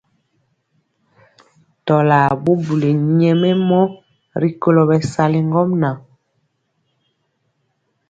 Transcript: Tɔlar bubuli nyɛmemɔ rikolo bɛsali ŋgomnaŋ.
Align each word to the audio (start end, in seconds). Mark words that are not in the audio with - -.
Tɔlar 1.85 2.27
bubuli 2.43 2.89
nyɛmemɔ 3.17 3.81
rikolo 4.41 4.81
bɛsali 4.89 5.39
ŋgomnaŋ. 5.49 5.97